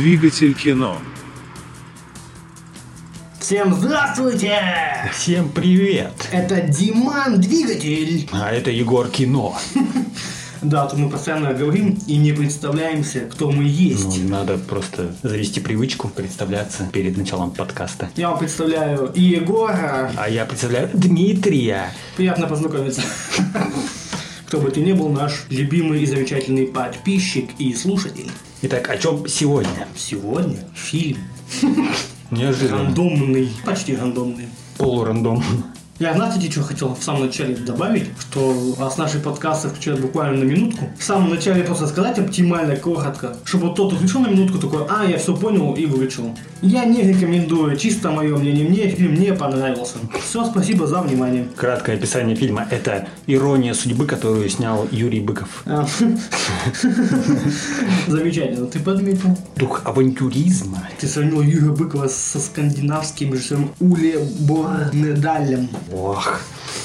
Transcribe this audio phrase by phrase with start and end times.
[0.00, 0.96] Двигатель кино.
[3.38, 4.58] Всем здравствуйте!
[5.12, 6.14] Всем привет!
[6.32, 8.26] Это Диман Двигатель.
[8.32, 9.58] А это Егор Кино.
[10.62, 14.22] Да, тут мы постоянно говорим и не представляемся, кто мы есть.
[14.22, 18.10] Ну, надо просто завести привычку представляться перед началом подкаста.
[18.16, 20.12] Я вам представляю и Егора.
[20.18, 21.94] А я представляю Дмитрия.
[22.16, 23.00] Приятно познакомиться.
[24.50, 28.28] Кто бы ты ни был, наш любимый и замечательный подписчик и слушатель.
[28.62, 29.86] Итак, о чем сегодня?
[29.94, 31.18] Сегодня фильм
[32.32, 32.82] Неожиданно.
[32.86, 34.48] рандомный, почти рандомный.
[34.76, 35.40] Полурандом.
[36.00, 40.44] Я, знаете, что хотел в самом начале добавить, что раз наши подкасты включают буквально на
[40.44, 45.04] минутку, в самом начале просто сказать оптимально, коротко, чтобы тот включил на минутку такой, а,
[45.04, 46.34] я все понял и выключил.
[46.62, 49.98] Я не рекомендую, чисто мое мнение, мне фильм не понравился.
[50.22, 51.46] Все, спасибо за внимание.
[51.54, 55.62] Краткое описание фильма– это ирония судьбы, которую снял Юрий Быков.
[55.66, 55.86] А,
[58.06, 59.36] Замечательно, ты подметил.
[59.56, 60.88] Дух авантюризма.
[60.98, 65.68] Ты сравнил Юрия Быкова со скандинавским режиссером Уле Борнедалем.
[65.92, 66.40] Ох,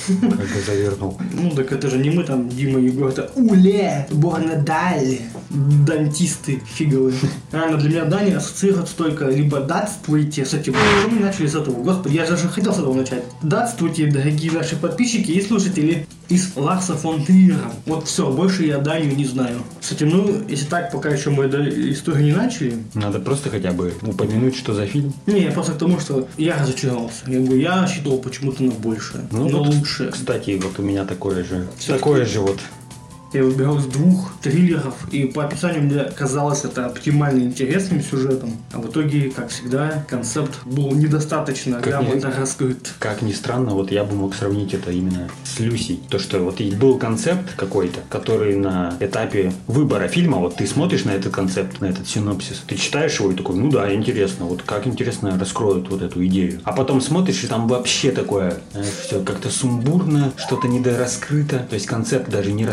[0.08, 1.20] как завернул.
[1.34, 5.20] Ну, так это же не мы там, Дима и Егор, это Уле Борнедаль.
[5.50, 7.16] Дантисты фиговые.
[7.52, 11.84] Реально, для меня Дани ассоциируется только либо датствуйте, кстати, почему мы начали с этого?
[11.84, 13.24] Господи, я даже хотел с этого начать.
[13.42, 17.72] Датствуйте, дорогие наши подписчики и слушатели из Ларса фон Триера.
[17.86, 19.58] Вот все, больше я Данию не знаю.
[19.80, 23.94] Кстати, ну, если так, пока еще мы до истории не начали, Надо просто хотя бы
[24.02, 25.14] упомянуть, что за фильм.
[25.28, 27.24] не, я просто к тому, что я разочаровался.
[27.28, 29.26] Я говорю, я считал почему-то на большее.
[29.32, 30.10] Ну, но вот, лучше.
[30.12, 31.68] Кстати, вот у меня такое же.
[31.78, 32.60] Всё-таки- Такое же вот.
[33.36, 38.54] Я выбирал из двух триллеров, и по описанию мне казалось это оптимально интересным сюжетом.
[38.72, 42.94] А в итоге, как всегда, концепт был недостаточно Как грамотно не- раскрыт.
[42.98, 46.00] Как ни странно, вот я бы мог сравнить это именно с Люсей.
[46.10, 51.12] То, что вот был концепт какой-то, который на этапе выбора фильма, вот ты смотришь на
[51.12, 54.88] этот концепт, на этот синопсис, ты читаешь его и такой, ну да, интересно, вот как
[54.88, 56.62] интересно раскроют вот эту идею.
[56.64, 58.60] А потом смотришь, и там вообще такое,
[59.06, 62.66] все как-то сумбурно, что-то недораскрыто, то есть концепт даже не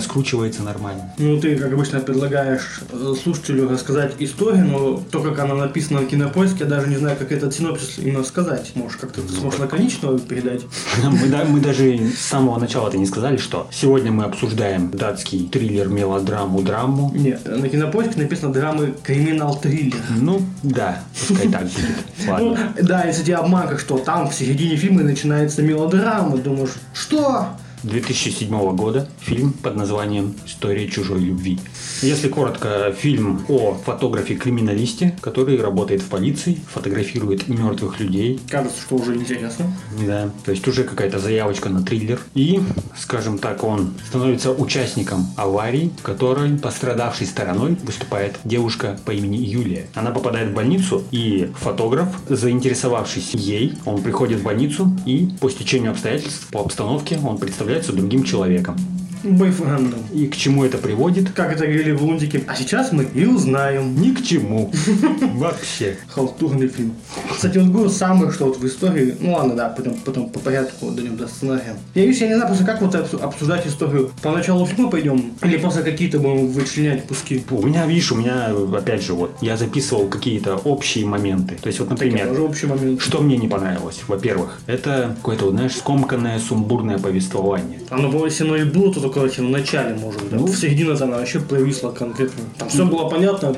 [0.52, 1.10] раскручивается нормально.
[1.18, 6.06] Ну, ты, как обычно, предлагаешь э, слушателю рассказать историю, но то, как она написана на
[6.06, 8.72] кинопоиске, я даже не знаю, как этот синопсис именно сказать.
[8.74, 10.62] Может, как-то ты сможешь лаконично передать?
[11.02, 15.88] Мы, да- мы даже с самого начала-то не сказали, что сегодня мы обсуждаем датский триллер,
[15.88, 17.12] мелодраму, драму.
[17.14, 19.98] Нет, на кинопоиске написано драмы криминал-триллер.
[20.20, 21.76] Ну, да, пускай так будет.
[22.26, 22.72] Ну, Ладно.
[22.80, 27.48] да, если тебе обманка, что там в середине фильма начинается мелодрама, думаешь, что?
[27.82, 31.58] 2007 года фильм под названием «История чужой любви».
[32.02, 38.40] Если коротко, фильм о фотографе-криминалисте, который работает в полиции, фотографирует мертвых людей.
[38.48, 39.72] Кажется, что уже интересно.
[40.06, 42.20] Да, то есть уже какая-то заявочка на триллер.
[42.34, 42.60] И,
[42.98, 49.86] скажем так, он становится участником аварии, в которой пострадавшей стороной выступает девушка по имени Юлия.
[49.94, 55.92] Она попадает в больницу, и фотограф, заинтересовавшись ей, он приходит в больницу, и по стечению
[55.92, 57.38] обстоятельств, по обстановке, он
[57.72, 58.76] представляется другим человеком.
[59.22, 60.00] Бойфрендом.
[60.12, 61.30] И к чему это приводит?
[61.32, 62.42] Как это говорили в Лунтике.
[62.46, 64.00] А сейчас мы и узнаем.
[64.00, 64.70] Ни к чему.
[65.34, 65.96] Вообще.
[66.08, 66.94] Халтурный фильм.
[67.30, 69.16] Кстати, вот был самый, что вот в истории...
[69.20, 71.76] Ну ладно, да, потом, потом по порядку дойдем до сценария.
[71.94, 74.10] Я, я не знаю просто, как вот обсу- обсуждать историю.
[74.22, 75.32] По началу фильма пойдем?
[75.42, 77.44] Или просто какие-то будем вычленять куски?
[77.50, 81.56] У меня, видишь, у меня, опять же, вот, я записывал какие-то общие моменты.
[81.60, 83.00] То есть, вот, например, Тоже общий момент.
[83.00, 84.00] Что мне не понравилось?
[84.08, 87.80] Во-первых, это какое-то, вот, знаешь, скомканное, сумбурное повествование.
[87.90, 90.36] Оно если оно и было, то только в начале, может, да.
[90.36, 90.46] Ну.
[90.46, 92.44] в середине она вообще провисла конкретно.
[92.58, 93.54] Там все было понятно, а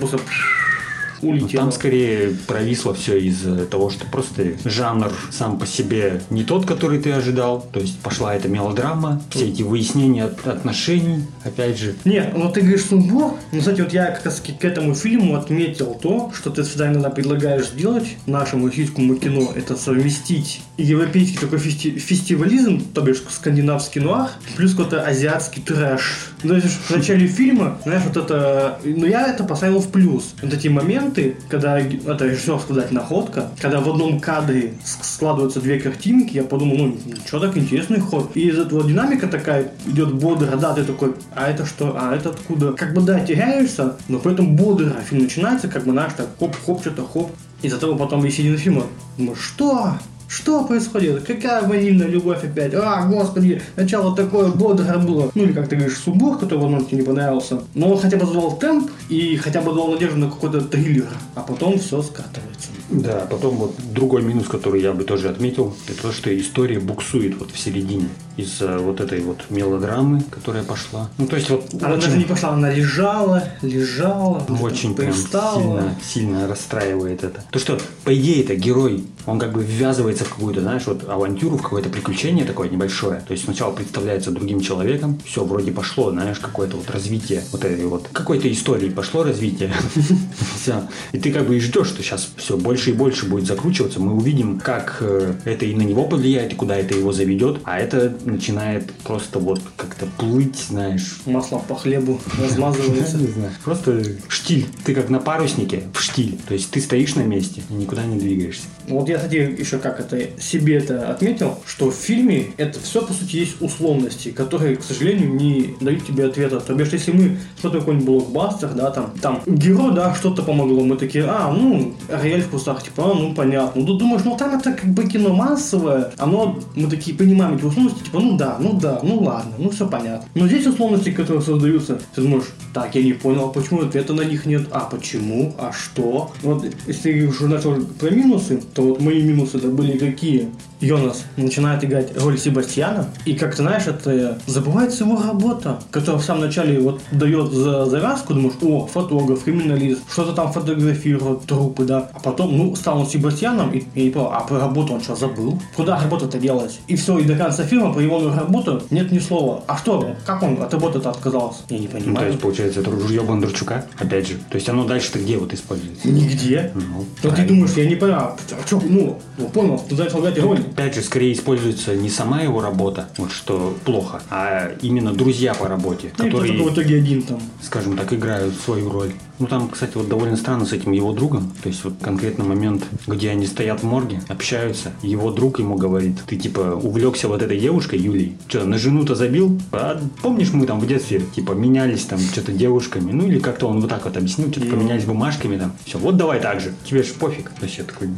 [1.22, 1.62] Но улетело.
[1.62, 6.98] там скорее провисло все из-за того, что просто жанр сам по себе не тот, который
[6.98, 7.66] ты ожидал.
[7.72, 11.94] То есть пошла эта мелодрама, все эти выяснения от- отношений, опять же.
[12.04, 13.34] Не, ну ты говоришь сумбур.
[13.53, 17.10] Ну, кстати, вот я как раз к этому фильму отметил то, что ты всегда иногда
[17.10, 24.30] предлагаешь сделать нашему российскому кино, это совместить европейский такой фести- фестивализм, то бишь скандинавский нуар,
[24.56, 26.30] плюс какой-то азиатский трэш.
[26.42, 28.78] Ну, в начале фильма, знаешь, вот это...
[28.84, 30.34] Ну, я это поставил в плюс.
[30.42, 31.03] Вот эти моменты,
[31.48, 31.78] когда...
[31.78, 36.97] Это режиссер сказать находка, когда в одном кадре складываются две картинки, я подумал, ну,
[37.27, 38.30] что так интересный ход.
[38.34, 42.30] И из этого динамика такая идет бодро, да, ты такой, а это что, а это
[42.30, 42.72] откуда?
[42.72, 46.80] Как бы, да, теряешься, но при этом бодро фильм начинается, как бы, знаешь, так, хоп-хоп,
[46.80, 47.30] что-то хоп.
[47.62, 48.84] Из-за того потом и середина фильма,
[49.16, 49.95] думаю, что?
[50.34, 51.22] Что происходит?
[51.25, 52.75] Какая ванильная любовь опять?
[52.75, 55.31] А, господи, начало такое бодрое было.
[55.33, 57.63] Ну или как ты говоришь, субур, который, возможно, тебе не понравился.
[57.75, 61.07] Но он хотя бы задавал темп и хотя бы давал надежду на какой-то триллер.
[61.36, 62.71] А потом все скатывается.
[62.91, 67.39] Да, потом вот другой минус, который я бы тоже отметил, это то, что история буксует
[67.39, 71.09] вот в середине из-за вот этой вот мелодрамы, которая пошла.
[71.19, 75.13] Ну, то есть вот Она очень, даже не пошла, она лежала, лежала, уже очень прям
[75.13, 77.42] сильно, сильно расстраивает это.
[77.51, 81.56] То, что, по идее, это герой, он как бы ввязывается в какую-то, знаешь, вот авантюру,
[81.56, 83.21] в какое-то приключение такое небольшое.
[83.26, 87.86] То есть сначала представляется другим человеком, все, вроде пошло, знаешь, какое-то вот развитие вот этой
[87.86, 89.72] вот, какой-то истории пошло развитие.
[90.60, 90.82] Все.
[91.12, 94.00] И ты как бы и ждешь, что сейчас все больше и больше будет закручиваться.
[94.00, 97.60] Мы увидим, как э, это и на него повлияет, и куда это его заведет.
[97.65, 103.16] А это начинает просто вот как-то плыть, знаешь, Масло по хлебу размазывается.
[103.18, 103.53] не знаю.
[103.65, 104.66] Просто штиль.
[104.84, 106.38] Ты как на паруснике в штиль.
[106.47, 108.65] То есть ты стоишь на месте и никуда не двигаешься.
[108.88, 113.13] Вот я, кстати, еще как это себе это отметил, что в фильме это все, по
[113.13, 116.61] сути, есть условности, которые, к сожалению, не дают тебе ответа.
[116.61, 120.97] То бишь, если мы смотрим какой-нибудь блокбастер, да, там, там, герой, да, что-то помогло, мы
[120.97, 123.83] такие, а, ну, рояль в кустах, типа, а, ну, понятно.
[123.83, 127.65] Ну, ты думаешь, ну, там это как бы кино массовое, оно, мы такие понимаем эти
[127.65, 130.27] условности, типа, ну, да, ну, да, ну, ладно, ну, все понятно.
[130.34, 134.22] Но здесь условности, которые создаются, ты думаешь, так, я не понял, а почему ответа на
[134.22, 136.33] них нет, а почему, а что?
[136.43, 140.48] Вот, если уже начал про минусы, то вот мои минусы это были какие?
[140.84, 146.25] Йонас начинает играть роль Себастьяна, и как ты знаешь, это забывается его работа, которая в
[146.25, 152.10] самом начале вот дает за завязку, думаешь, о, фотограф, криминалист, что-то там фотографирует, трупы, да,
[152.13, 155.60] а потом, ну, стал он Себастьяном, и, и понял, а про работу он что, забыл?
[155.77, 156.78] Куда работа-то делать?
[156.89, 159.63] И все, и до конца фильма про его работу нет ни слова.
[159.66, 161.60] А что, как он от работы-то отказался?
[161.69, 162.28] Я не Ну, то понимаю.
[162.28, 164.34] есть, получается, это ружье Бондарчука, опять же.
[164.51, 166.09] То есть оно дальше-то где вот используется?
[166.09, 166.72] Нигде.
[166.75, 170.39] Ну, Ну, ты думаешь, я не понял, а что, ну, ну, понял, ты начал играть
[170.39, 170.60] роль.
[170.74, 175.68] Опять же, скорее используется не сама его работа, вот что плохо, а именно друзья по
[175.68, 177.41] работе, Ну, которые, в итоге один там.
[177.62, 179.12] скажем так, играют свою роль.
[179.39, 181.53] Ну, там, кстати, вот довольно странно с этим его другом.
[181.63, 186.19] То есть, вот конкретно момент, где они стоят в морге, общаются, его друг ему говорит,
[186.27, 188.36] ты, типа, увлекся вот этой девушкой, Юлей.
[188.47, 189.60] Что, на жену-то забил?
[189.72, 193.10] А помнишь, мы там в детстве, типа, менялись там что-то девушками?
[193.10, 195.72] Ну, или как-то он вот так вот объяснил, что-то поменялись бумажками там.
[195.84, 196.72] Все, вот давай так же.
[196.84, 197.51] Тебе же пофиг.
[197.51, 198.09] То есть, я такой,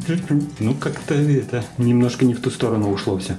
[0.58, 3.36] ну, как-то это немножко не в ту сторону ушло все.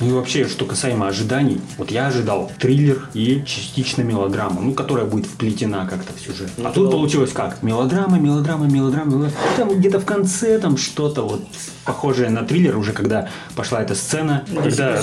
[0.00, 5.06] Ну и вообще, что касаемо ожиданий, вот я ожидал триллер и частично мелодрама, ну, которая
[5.06, 6.50] будет вплетена как-то в сюжет.
[6.56, 7.62] Ну, а тут получилось как?
[7.62, 9.34] Мелодрама, мелодрама, мелодрама, мелодрама.
[9.56, 11.42] Там где-то в конце там что-то вот
[11.84, 15.00] похожее на триллер, уже когда пошла эта сцена, Ну, когда...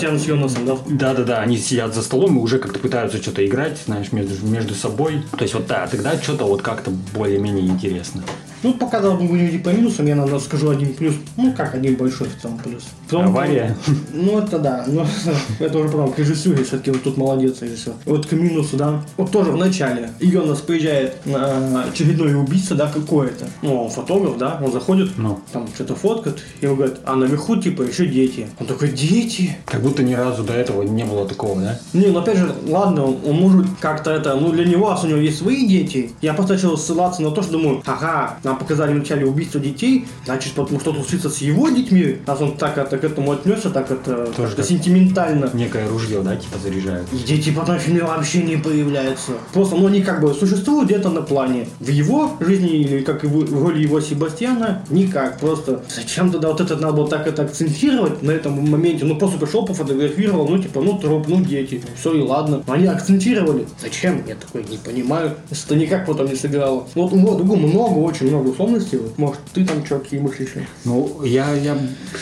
[0.65, 0.77] Да?
[0.87, 5.23] Да-да-да, они сидят за столом и уже как-то пытаются что-то играть, знаешь, между, между собой.
[5.37, 8.23] То есть вот да, тогда что-то вот как-то более-менее интересно.
[8.63, 11.15] Ну, пока да, мы будем идти по минусам, я, наверное, скажу один плюс.
[11.37, 12.83] Ну, как один большой в целом плюс.
[13.09, 13.75] Потом- Авария.
[14.13, 14.83] Ну, это да.
[14.87, 15.05] Но
[15.59, 17.93] это уже потом к режиссуре, все-таки вот тут молодец режиссер.
[18.05, 19.03] Вот к минусу, да.
[19.17, 23.45] Вот тоже в начале Йонас приезжает на очередное убийство, да, какое-то.
[23.61, 25.39] Ну, он фотограф, да, он заходит, Ну.
[25.51, 28.47] там что-то фоткает, и он говорит, а наверху, типа, еще дети.
[28.59, 29.57] Он такой, дети?
[29.65, 31.79] Как будто ни разу до этого не было такого, да?
[31.93, 35.17] Не, ну опять же, ладно, он, он может как-то это, ну для него, у него
[35.19, 39.25] есть свои дети, я просто начал ссылаться на то, что думаю, ага, нам показали вначале
[39.25, 43.31] убийство детей, значит, потом что-то случится с его детьми, раз он так это, к этому
[43.31, 45.49] отнесся, так это Тоже как- сентиментально.
[45.53, 47.07] Некое ружье, да, типа заряжают.
[47.13, 49.31] И дети потом в фильме вообще не появляются.
[49.53, 51.67] Просто, ну, они как бы существуют где-то на плане.
[51.79, 55.39] В его жизни, или как и в роли его Себастьяна, никак.
[55.39, 59.05] Просто зачем тогда вот это надо было так это акцентировать на этом моменте?
[59.05, 61.81] Ну, просто пришел, пофотографировал, ну, типа, ну, труп, ну, дети.
[61.97, 62.63] Все, и ладно.
[62.67, 63.65] Но они акцентировали.
[63.81, 64.21] Зачем?
[64.27, 65.35] Я такой не понимаю.
[65.49, 66.85] Это никак потом не сыграло.
[66.95, 68.97] Вот, вот, другу много, очень много условностей.
[68.97, 70.65] Вот, Может, ты там что, какие мысли еще?
[70.85, 71.77] Ну, я, я,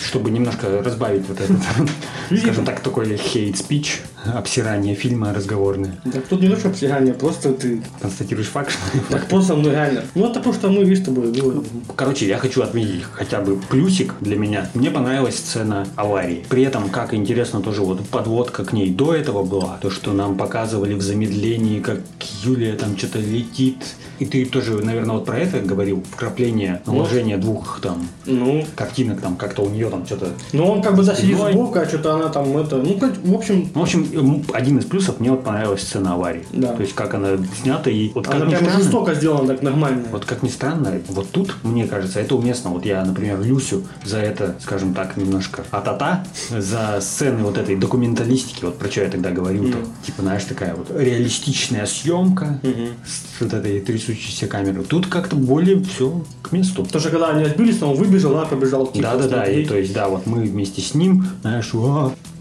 [0.07, 1.57] чтобы немножко разбавить вот этот,
[2.39, 5.99] скажем так, такой speech, обсирание фильма разговорное.
[6.11, 7.81] Так тут не то, что обсирание, просто ты...
[8.01, 10.03] Констатируешь факт, что Так просто, ну, реально.
[10.15, 11.63] Ну, это потому что мы, видишь, с тобой было.
[11.95, 14.69] Короче, я хочу отметить хотя бы плюсик для меня.
[14.73, 16.45] Мне понравилась сцена аварии.
[16.49, 19.77] При этом, как интересно, тоже вот подводка к ней до этого была.
[19.81, 21.99] То, что нам показывали в замедлении, как
[22.43, 23.77] Юлия там что-то летит.
[24.19, 26.03] И ты тоже, наверное, вот про это говорил.
[26.11, 30.95] Вкрапление, наложение двух там Ну, картинок, там как-то у нее там что-то Ну, он как
[30.95, 31.53] бы сидит Седьмой.
[31.53, 32.77] сбоку, а что-то она там это...
[32.77, 36.45] Ну, в общем, Ну, в общем, один из плюсов мне вот понравилась сцена аварии.
[36.51, 36.73] Да.
[36.73, 40.03] То есть, как она снята и вот как она прям странно, жестоко сделана, так нормально.
[40.11, 42.69] вот как ни странно, вот тут, мне кажется, это уместно.
[42.71, 48.65] Вот я, например, Люсю за это, скажем так, немножко атата, за сцены вот этой документалистики,
[48.65, 49.77] вот про что я тогда говорил-то.
[50.05, 52.89] Типа, знаешь, такая вот реалистичная съемка Мгм.
[53.05, 54.83] с вот этой трясущейся камерой.
[54.83, 56.83] Тут как-то более все к месту.
[56.83, 58.87] Потому что когда они отбились, он выбежал, да, побежал.
[58.87, 59.45] типа, Да, да, да.
[59.45, 61.71] И, то есть, да, вот мы вместе с ним, знаешь.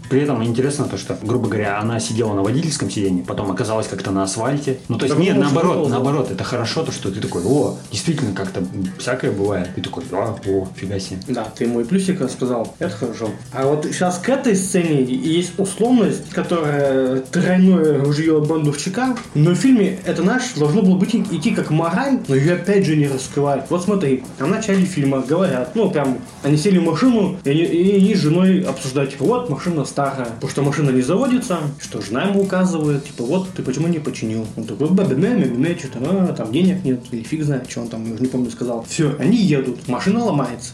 [0.09, 4.11] При этом интересно то, что, грубо говоря, она сидела на водительском сиденье, потом оказалась как-то
[4.11, 4.79] на асфальте.
[4.87, 5.89] Ну, то есть, Так нет, наоборот, ползал.
[5.91, 8.63] наоборот, это хорошо, то, что ты такой, о, действительно, как-то
[8.97, 9.69] всякое бывает.
[9.75, 11.19] И такой, а, о, фига себе.
[11.27, 12.73] Да, ты мой плюсик сказал.
[12.79, 13.29] Это хорошо.
[13.53, 19.15] А вот сейчас к этой сцене есть условность, которая тройное ружье бандовчика.
[19.35, 22.95] Но в фильме это, знаешь, должно было быть идти как мораль, но ее опять же
[22.95, 23.65] не раскрывают.
[23.69, 27.61] Вот смотри, а в начале фильма говорят, ну прям, они сели в машину, и они,
[27.61, 32.01] и они с женой обсуждают, типа, вот машина старая, потому что машина не заводится, что
[32.01, 34.45] жена ему указывает, типа, вот ты почему не починил?
[34.55, 38.05] Он такой, бе-бе-бе, бе-бе-бе, что-то, а, там денег нет, или фиг знает, что он там,
[38.05, 38.85] я уже не помню, сказал.
[38.87, 40.73] Все, они едут, машина ломается.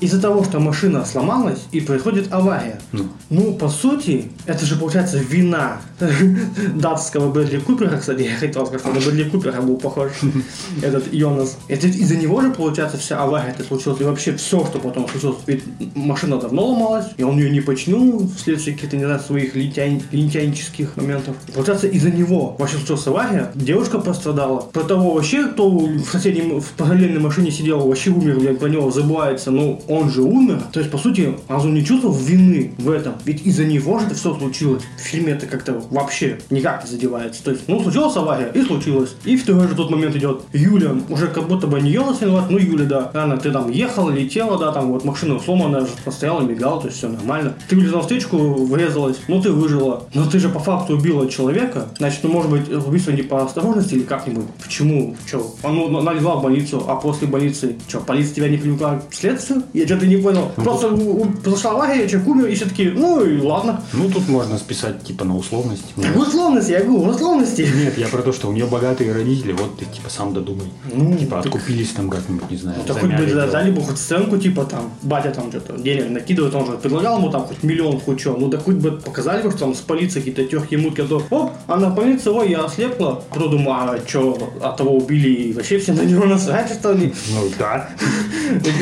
[0.00, 2.80] Из-за того, что машина сломалась, и происходит авария.
[2.92, 3.04] Ну.
[3.30, 5.80] Ну, по сути, это же получается вина
[6.74, 10.10] датского Брэдли Купера, кстати, я хотел сказать, что на Брэдли Купера был похож
[10.82, 11.58] этот Йонас.
[11.68, 15.38] Это из-за него же, получается, вся авария это случилась, и вообще все, что потом случилось.
[15.46, 15.62] Ведь
[15.94, 20.96] машина давно ломалась, и он ее не починил вследствие каких-то, не знаю, своих лентяй- лентяйнических
[20.96, 21.36] моментов.
[21.54, 24.60] Получается, из-за него вообще случилась авария, девушка пострадала.
[24.72, 28.90] Про того вообще, кто в соседнем, в параллельной машине сидел, вообще умер, блядь, про него
[28.90, 30.60] забывается, ну, он же умер.
[30.72, 33.14] То есть, по сути, он не чувствовал вины в этом.
[33.24, 34.82] Ведь из-за него же это все случилось.
[34.96, 37.42] В фильме это как-то вообще никак не задевается.
[37.44, 39.14] То есть, ну, случилась авария, и случилось.
[39.24, 42.50] И в той же тот момент идет Юля, уже как будто бы не Йонас виноват,
[42.50, 43.10] ну, Юля, да.
[43.14, 47.08] Она, ты там ехала, летела, да, там вот машина сломанная, постояла, мигала, то есть все
[47.08, 47.54] нормально.
[47.68, 50.04] Ты вылезла на встречку, врезалась, ну, ты выжила.
[50.14, 51.88] Но ты же по факту убила человека.
[51.98, 54.46] Значит, ну, может быть, убийство не по осторожности или как-нибудь.
[54.62, 55.16] Почему?
[55.30, 55.42] Че?
[55.62, 59.62] Он ну, налегла в больницу, а после больницы, что, полиция тебя не привлекла к следствию?
[59.72, 60.50] Я что-то не понял.
[60.56, 63.82] Просто у- у- произошла авария, человек умер, и все таки ну, и ладно.
[63.92, 65.84] Ну, тут можно списать, типа, на условность.
[65.96, 67.62] Ну, В условности, я говорю, в условности.
[67.62, 70.66] Нет, я про то, что у нее богатые родители, вот ты, типа, сам додумай.
[70.92, 74.36] Ну, типа, так- откупились там как-нибудь, не знаю, Да хоть бы дали бы хоть сценку,
[74.38, 78.20] типа там, батя там что-то денег накидывает, он же предлагал ему там хоть миллион, хоть
[78.20, 78.36] что.
[78.44, 81.22] Ну да хоть бы показали бы, что там с полицией какие-то тёрки мутки, а то
[81.30, 83.24] оп, а на полиции, ой, я ослепла.
[83.30, 87.14] Потом думаю, а что, от того убили и вообще все на него насрать, что ли?
[87.32, 87.88] Ну, да.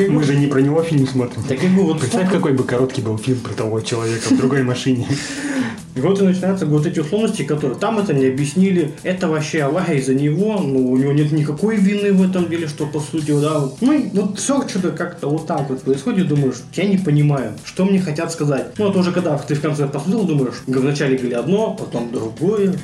[0.09, 1.45] Мы же не про него фильм смотрим.
[1.45, 5.07] Так и вот, Представь, какой бы короткий был фильм про того человека в другой машине.
[5.95, 8.93] И вот и начинаются вот эти условности, которые там это не объяснили.
[9.03, 12.87] Это вообще авария из-за него, ну, у него нет никакой вины в этом деле, что
[12.87, 13.59] по сути, да.
[13.59, 13.77] вот.
[13.81, 18.01] Ну, вот все что-то как-то вот так вот происходит, думаешь, я не понимаю, что мне
[18.01, 18.69] хотят сказать.
[18.79, 22.75] Ну, это уже когда ты в конце посмотрел, думаешь, вначале говорили одно, потом другое.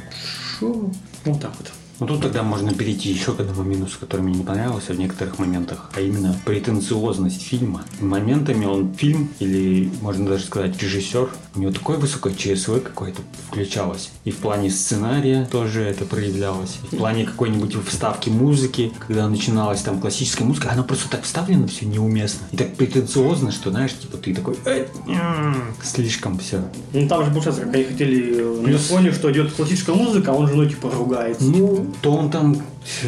[0.58, 0.90] Шо?
[1.24, 1.77] Вот так вот.
[2.00, 5.38] Ну тут тогда можно перейти еще к одному минусу, который мне не понравился в некоторых
[5.40, 7.82] моментах, а именно претенциозность фильма.
[8.00, 14.10] Моментами он фильм, или можно даже сказать режиссер, у него такое высокое ЧСВ какое-то включалось.
[14.24, 16.76] И в плане сценария тоже это проявлялось.
[16.92, 21.66] И в плане какой-нибудь вставки музыки, когда начиналась там классическая музыка, она просто так вставлена
[21.66, 22.46] все неуместно.
[22.52, 24.86] И так претенциозно, что знаешь, типа ты такой «Э,
[25.82, 26.62] слишком все.
[26.92, 30.30] Ну, там же получается, как они хотели э, на Плюс- фоне, что идет классическая музыка,
[30.30, 31.42] а он женой типа ругается.
[31.44, 32.56] Ну, то он там,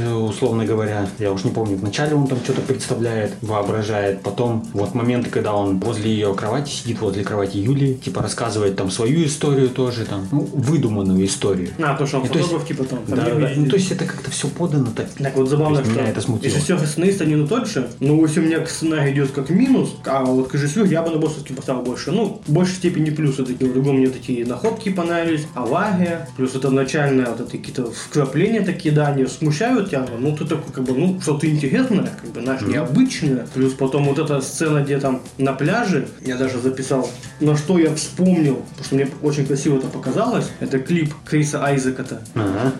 [0.06, 5.30] условно говоря, я уж не помню, вначале он там что-то представляет, воображает, потом вот моменты,
[5.30, 10.04] когда он возле ее кровати сидит, возле кровати Юли, типа рассказывает там свою историю тоже,
[10.04, 11.70] там, ну, выдуманную историю.
[11.78, 12.98] А, то, что он И есть- фотограф, типа там.
[13.08, 13.50] Да, там да.
[13.56, 15.08] Ну, то есть это как-то все подано так.
[15.18, 16.52] Так вот забавно, есть что меня это смутило.
[16.54, 19.50] режиссер и сценарист один и тот же, но если у меня к сценарию идет как
[19.50, 22.10] минус, а вот к режиссеру я бы на все-таки поставил больше.
[22.10, 23.70] Ну, в большей степени плюсы такие.
[23.70, 28.94] В другом мне такие находки понравились, авария, плюс это начальное вот это какие-то вкрапления такие,
[28.94, 32.62] да, они смущают тебя, ну ты такой как бы, ну, что-то интересное, как бы, знаешь,
[32.62, 33.46] необычное.
[33.54, 37.08] Плюс потом вот эта сцена, где там на пляже, я даже записал,
[37.40, 42.20] на что я вспомнил, потому что мне очень красиво это показалось, это клип Криса Айзека-то.
[42.34, 42.72] Ага.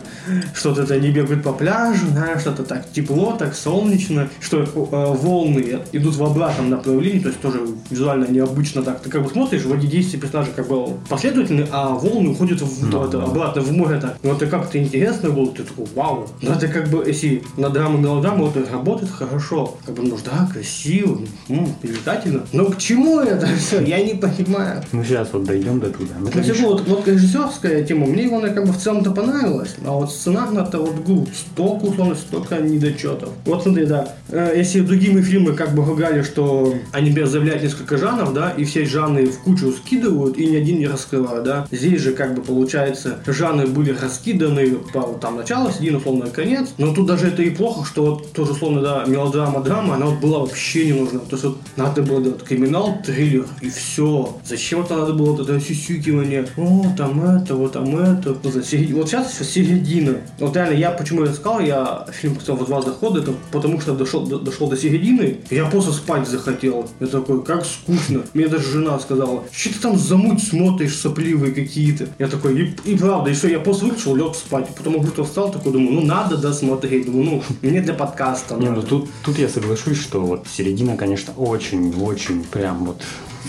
[0.54, 5.80] Что-то это они бегают по пляжу, знаешь, что-то так тепло, так солнечно, что э, волны
[5.92, 9.00] идут в обратном направлении, то есть тоже визуально необычно так.
[9.00, 13.04] Ты как бы смотришь, вроде действия персонажа как бы последовательны, а волны уходят в, Ну,
[13.06, 14.16] это, обратно в море так.
[14.23, 16.28] Ну это как-то интересно было, ты такой, вау.
[16.42, 19.76] Это как бы, если на драму мелодраму это работает хорошо.
[19.84, 22.42] Как бы, ну да, красиво, м, привлекательно.
[22.52, 23.80] Но к чему это все?
[23.82, 24.82] Я не понимаю.
[24.92, 26.14] Ну, сейчас вот дойдем до туда.
[26.18, 30.12] Ну, всего, вот, вот режиссерская тема, мне его как бы в целом-то понравилось, а вот
[30.12, 33.30] сценарно-то вот гу, столько условно, столько недочетов.
[33.44, 38.32] Вот смотри, да, э, если другими фильмы как бы ругали, что они заявляют несколько жанров,
[38.32, 42.12] да, и все жанры в кучу скидывают, и ни один не раскрывают, да, здесь же
[42.12, 46.59] как бы получается жанры были раскиданы по там начало один условно конец.
[46.78, 50.20] Но тут даже это и плохо, что вот тоже условно, да, мелодрама, драма, она вот
[50.20, 51.20] была вообще не нужна.
[51.20, 54.36] То есть вот надо было делать криминал, триллер и все.
[54.44, 56.46] Зачем это надо было вот это сюсюкивание?
[56.56, 58.32] О, там это, вот там это.
[58.32, 60.18] Вот, вот сейчас середина.
[60.38, 63.94] Вот реально, я почему я сказал, я фильм посмотрел в два захода, это потому что
[63.94, 66.88] дошел, до, дошел до середины, я просто спать захотел.
[67.00, 68.22] Я такой, как скучно.
[68.34, 72.08] Мне даже жена сказала, что ты там замуть смотришь, сопливые какие-то.
[72.18, 74.68] Я такой, и, и правда, и все, я просто выключил, лег спать.
[74.76, 77.07] Потом быстро встал, такой, думаю, ну надо досмотреть.
[77.07, 81.33] Думаю, ну, мне для подкаста Не, ну тут, тут я соглашусь, что вот середина, конечно,
[81.37, 83.02] очень-очень прям вот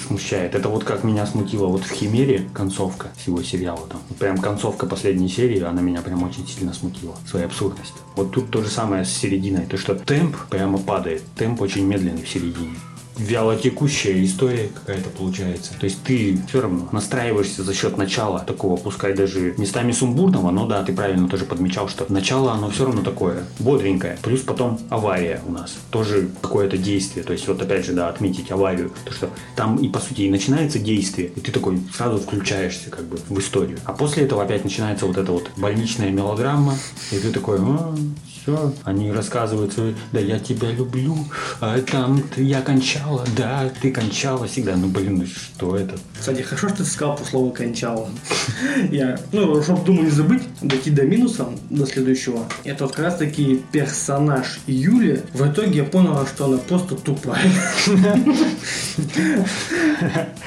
[0.08, 0.56] смущает.
[0.56, 3.88] Это вот как меня смутило вот в Химере концовка всего сериала.
[3.90, 4.02] Там.
[4.20, 7.16] Прям концовка последней серии, она меня прям очень сильно смутила.
[7.28, 8.02] Своей абсурдностью.
[8.16, 9.66] Вот тут то же самое с серединой.
[9.66, 11.24] То, что темп прямо падает.
[11.36, 12.76] Темп очень медленный в середине
[13.18, 15.74] вялотекущая история какая-то получается.
[15.80, 20.66] То есть ты все равно настраиваешься за счет начала такого, пускай даже местами сумбурного, но
[20.66, 24.18] да, ты правильно тоже подмечал, что начало оно все равно такое бодренькое.
[24.22, 25.76] Плюс потом авария у нас.
[25.90, 27.24] Тоже какое-то действие.
[27.24, 28.92] То есть вот опять же, да, отметить аварию.
[29.06, 33.06] То, что там и по сути и начинается действие, и ты такой сразу включаешься как
[33.06, 33.80] бы в историю.
[33.86, 36.76] А после этого опять начинается вот эта вот больничная мелодрама,
[37.12, 37.96] и ты такой, «А,
[38.42, 41.18] все, они рассказывают свои, да я тебя люблю,
[41.60, 42.62] а там я
[43.02, 44.76] кончала, да, ты кончала всегда.
[44.76, 45.96] Ну блин, ну что это?
[46.18, 48.10] Кстати, хорошо, что ты сказал по слову кончала.
[48.92, 52.46] Я, ну, чтобы, думаю, не забыть, дойти до минуса, до следующего.
[52.64, 55.22] Это вот как раз таки персонаж Юли.
[55.34, 57.42] В итоге я понял, что она просто тупая.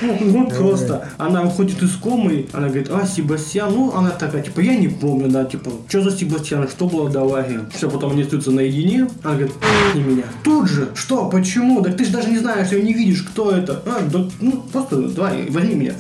[0.01, 1.09] Ну, просто.
[1.19, 5.29] Она выходит из комы, она говорит, а, Себастьян, ну, она такая, типа, я не помню,
[5.29, 7.61] да, типа, что за Себастьян, что было до аварии?
[7.75, 9.55] Все, потом они остаются наедине, она говорит,
[9.95, 10.25] не меня.
[10.43, 11.81] Тут же, что, почему?
[11.81, 13.83] Да ты же даже не знаешь, ты не видишь, кто это.
[13.87, 15.95] А, да, ну, просто давай, возьми меня.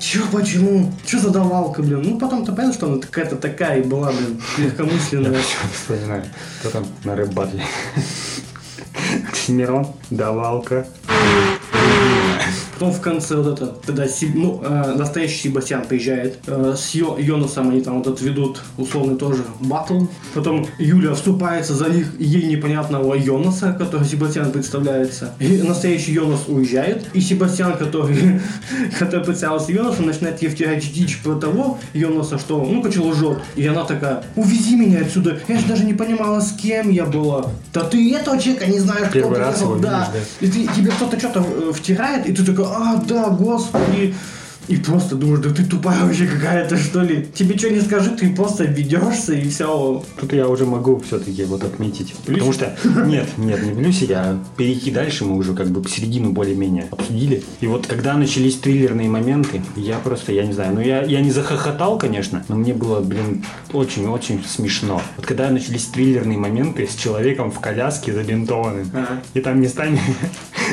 [0.00, 0.92] Чё, почему?
[1.06, 2.02] Чё за давалка, блин?
[2.02, 5.38] Ну, потом-то понятно, что она какая-то такая была, блин, легкомысленная.
[5.38, 5.42] Я
[5.72, 6.24] вспоминаю,
[6.58, 7.62] кто там на рэп-батле.
[9.28, 10.88] Оксимирон, давалка.
[12.78, 17.18] Потом в конце вот это, тогда Си- ну, э, настоящий Себастьян приезжает э, с Йо-
[17.18, 20.04] Йонасом, они там вот это ведут условный тоже батл.
[20.32, 25.32] Потом Юля вступается за них ей непонятного Йонаса, который Себастьян представляется.
[25.40, 28.40] И настоящий Йонас уезжает, и Себастьян, который,
[28.98, 33.38] который представился Йонасом, начинает ей втирать дичь про того Йонаса, что, ну, короче, лжет.
[33.56, 37.46] И она такая, увези меня отсюда, я же даже не понимала, с кем я была.
[37.74, 39.78] Да ты этого человека не знаешь, Первый кто раз приехал».
[39.80, 40.08] да.
[40.40, 44.14] видишь, И ты, тебе кто-то что-то э, втирает, и ты такой, а, да, господи.
[44.66, 47.26] И просто думаешь, да ты тупая вообще какая-то, что ли.
[47.34, 50.04] Тебе что не скажи, ты просто ведешься и все.
[50.20, 52.14] Тут я уже могу все-таки вот отметить.
[52.26, 56.86] Потому что, нет, нет, не плюсе, я перейти дальше, мы уже как бы середину более-менее
[56.90, 57.42] обсудили.
[57.62, 61.30] И вот когда начались триллерные моменты, я просто, я не знаю, ну я, я не
[61.30, 65.00] захохотал, конечно, но мне было, блин, очень-очень смешно.
[65.16, 69.22] Вот когда начались триллерные моменты с человеком в коляске забинтованным, Ага.
[69.32, 69.98] и там местами,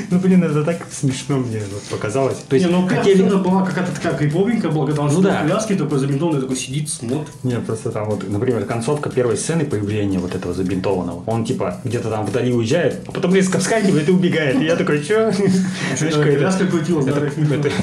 [0.09, 2.37] ну блин, это так смешно мне вот показалось.
[2.47, 3.23] То есть не, ну хотели...
[3.23, 3.37] хотели...
[3.37, 5.39] была какая-то такая криповенькая, была, когда он Ну да.
[5.39, 7.33] в коляске, такой забинтованный, такой сидит, смотрит.
[7.43, 11.23] Нет, просто там вот, например, концовка первой сцены появления вот этого забинтованного.
[11.25, 14.61] Он типа где-то там вдали уезжает, а потом резко вскакивает и убегает.
[14.61, 15.31] И я такой, чё?
[15.97, 17.05] Знаешь, Коляска крутилась,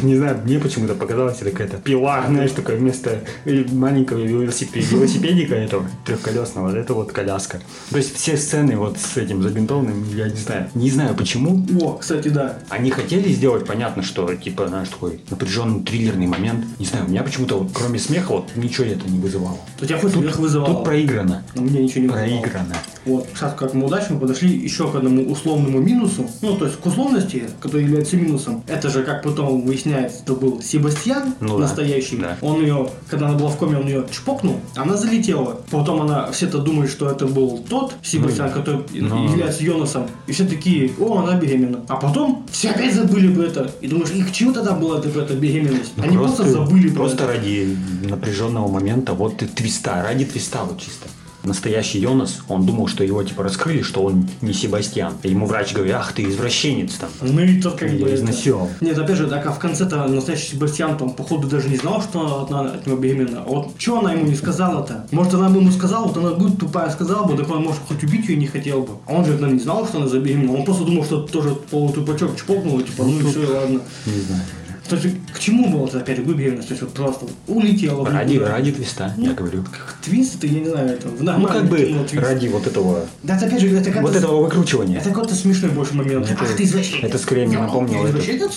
[0.02, 5.54] не знаю, мне почему-то показалось, это какая-то пила, знаешь, такая вместо э, маленького велосипе- велосипедика
[5.54, 7.60] этого трехколесного, это вот коляска.
[7.90, 11.98] То есть все сцены вот с этим забинтованным, я не знаю, не знаю почему, О,
[12.02, 12.58] кстати, да.
[12.68, 16.64] они хотели сделать, понятно, что, типа, знаешь, такой напряженный триллерный момент.
[16.78, 19.56] Не знаю, у меня почему-то, вот, кроме смеха, вот, ничего это не вызывало.
[19.80, 20.66] У тебя хоть смех вызывал.
[20.66, 21.44] Тут проиграно.
[21.54, 22.40] Но мне ничего не вызывало.
[22.40, 22.74] Проиграно.
[23.04, 26.26] Вот, сейчас как мы удачно подошли еще к одному условному минусу.
[26.40, 28.62] Ну, то есть к условности, которая является минусом.
[28.66, 32.16] Это же, как потом выясняется, это был Себастьян, Ну настоящий.
[32.16, 32.36] да.
[32.40, 35.60] Он ее, когда она была в коме, он ее чпокнул, она залетела.
[35.70, 39.28] Потом она, все-то думают, что это был тот Себастьян, Ну, который ну.
[39.30, 40.06] является Йонасом.
[40.26, 41.80] И все такие, о, она беременна.
[41.92, 43.70] А потом все опять забыли бы это.
[43.82, 45.92] И думаешь, и к чему тогда была эта, эта беременность?
[45.96, 47.34] Ну, Они просто, забыли про Просто это.
[47.34, 47.76] ради
[48.08, 51.08] напряженного момента, вот и твиста, ради твиста вот чисто.
[51.44, 55.14] Настоящий Йонас, он думал, что его типа раскрыли, что он не Себастьян.
[55.22, 57.10] И ему врач говорит, ах ты извращенец там.
[57.20, 58.08] Ну и тот как бы...
[58.08, 58.68] Я это-.
[58.80, 62.46] Нет, опять же, так а в конце-то настоящий Себастьян там, походу, даже не знал, что
[62.48, 63.42] она от него беременна.
[63.44, 65.06] А Вот что она ему не сказала-то?
[65.10, 68.02] Может, она бы ему сказала, вот она будет тупая сказала бы, так он, может, хоть
[68.04, 68.94] убить ее не хотел бы.
[69.06, 70.52] А он же наверное, не знал, что она забеременна.
[70.52, 73.80] Он просто думал, что тоже полутупачок чпокнул, типа, ну и все, и ладно.
[74.06, 74.42] Не знаю.
[74.88, 76.68] То есть, к чему было это опять беременность?
[76.68, 78.02] То есть, вот просто улетела.
[78.04, 78.50] в Ради, никуда.
[78.50, 79.64] ради твиста, я говорю.
[80.04, 81.76] Твист, это, я не знаю, это в Ну как бы
[82.08, 82.14] твист.
[82.24, 84.98] ради вот этого, Да, это опять же, это как вот этого выкручивания.
[84.98, 86.28] Это какой-то смешной больше момент.
[86.30, 87.04] Это- Ах, ты извращенец.
[87.04, 88.18] это скорее мне Ну, напомнило ты это.
[88.20, 88.52] извращенец?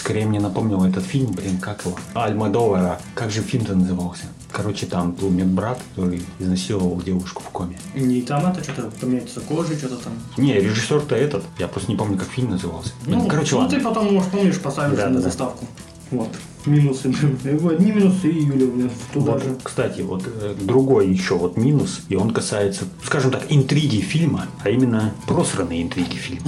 [0.00, 1.98] Скорее мне напомнил этот фильм, блин, как его?
[2.14, 3.00] Альмадовара.
[3.14, 4.24] Как же фильм-то назывался?
[4.54, 7.76] Короче, там был медбрат, который изнасиловал девушку в коме.
[7.96, 10.12] Не там это что-то поменяется кожей, что-то там.
[10.36, 11.42] Не, режиссер-то этот.
[11.58, 12.92] Я просто не помню, как фильм назывался.
[13.06, 13.76] Ну, короче, ну ладно.
[13.78, 15.22] ты потом, может, помнишь, поставишь Да, на да, да.
[15.22, 15.66] заставку.
[16.12, 16.28] Вот.
[16.66, 17.08] Минусы.
[17.44, 19.56] Одни минусы и Юля у меня туда Вот, же.
[19.62, 24.70] кстати, вот э, другой еще вот минус, и он касается, скажем так, интриги фильма, а
[24.70, 26.46] именно просранные интриги фильма.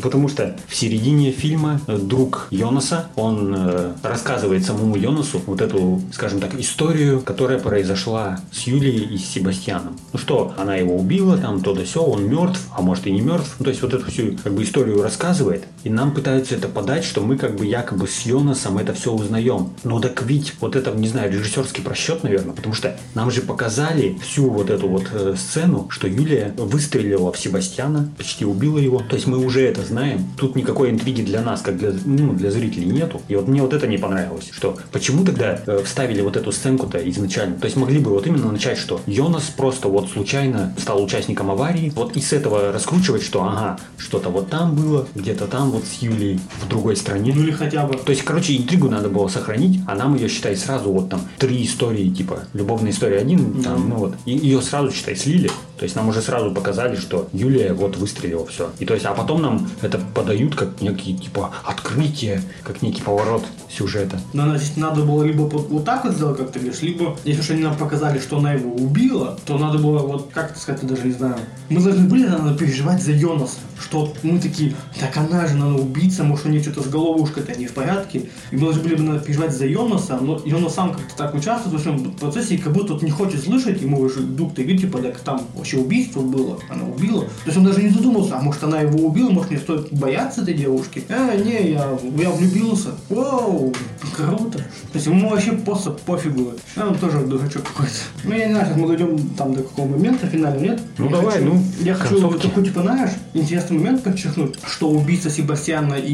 [0.00, 6.00] Потому что в середине фильма э, друг Йонаса, он э, рассказывает самому Йонасу вот эту,
[6.12, 9.98] скажем так, историю, которая произошла с Юлией и с Себастьяном.
[10.12, 13.20] Ну что, она его убила, там то да все, он мертв, а может и не
[13.20, 13.56] мертв.
[13.58, 17.04] Ну, то есть вот эту всю как бы историю рассказывает, и нам пытаются это подать,
[17.04, 19.70] что мы как бы якобы с Йонасом это все узнаем.
[19.84, 24.18] Ну так ведь вот это, не знаю, режиссерский просчет, наверное, потому что нам же показали
[24.22, 29.00] всю вот эту вот э, сцену, что Юлия выстрелила в Себастьяна, почти убила его.
[29.00, 30.24] То есть мы уже это знаем.
[30.36, 33.20] Тут никакой интриги для нас, как для, ну, для зрителей нету.
[33.28, 36.98] И вот мне вот это не понравилось, что почему тогда э, вставили вот эту сценку-то
[37.10, 37.58] изначально?
[37.58, 41.92] То есть могли бы вот именно начать, что Йонас просто вот случайно стал участником аварии,
[41.94, 46.02] вот и с этого раскручивать, что ага, что-то вот там было, где-то там вот с
[46.02, 47.32] Юлией в другой стране.
[47.34, 47.96] Ну или хотя бы.
[47.96, 51.64] То есть, короче, интригу надо было сохранить, а нам ее, считай, сразу вот там три
[51.64, 55.50] истории, типа, любовная история один, там, ну вот, и ее сразу, считай, слили.
[55.78, 58.70] То есть нам уже сразу показали, что Юлия вот выстрелила, все.
[58.78, 63.44] И то есть, а потом нам это подают как некие, типа, открытие, как некий поворот
[63.70, 64.20] сюжета.
[64.32, 67.50] Но значит, надо было либо вот, так вот сделать, как ты говоришь, либо, если уж
[67.50, 71.06] они нам показали, что она его убила, то надо было, вот, как сказать, я даже
[71.06, 71.36] не знаю.
[71.68, 73.58] Мы должны были, надо переживать за Йонаса.
[73.80, 77.66] Что мы такие, так она же, наверное, убийца, может, у нее что-то с головушкой-то не
[77.66, 78.28] в порядке.
[78.50, 81.76] И мы должны были бы наверное, переживать за Йонаса, но Йонас сам как-то так участвует
[81.76, 84.98] в этом процессе, и как будто вот не хочет слышать, ему уже дух ты типа,
[84.98, 87.22] так там вообще убийство было, она убила.
[87.22, 90.42] То есть он даже не задумался, а может она его убила, может мне стоит бояться
[90.42, 91.04] этой девушки.
[91.08, 92.90] А, не, я, я влюбился.
[93.08, 93.72] Вау,
[94.16, 94.58] круто.
[94.58, 96.52] То есть ему вообще просто пофигу.
[96.76, 97.92] А он тоже дурачок какой-то.
[98.24, 100.80] Ну я не знаю, сейчас мы дойдем там до какого момента финального, нет?
[100.98, 102.46] Ну, Я давай, хочу- ну, Я хочу концовки.
[102.46, 106.12] такой, типа, знаешь, интересный момент подчеркнуть, что убийства Себастьяна и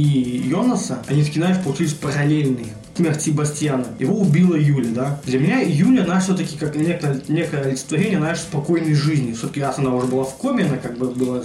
[0.48, 2.66] Йонаса, они такие, знаешь, получились параллельные.
[2.96, 3.84] Смерть Себастьяна.
[4.00, 5.20] Его убила Юля, да?
[5.24, 9.32] Для меня Юля, она все-таки как некое, некое олицетворение, знаешь, спокойной жизни.
[9.34, 11.42] Все-таки раз она уже была в коме, она как бы была